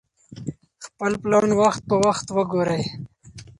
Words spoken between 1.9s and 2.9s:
وخت وګورئ.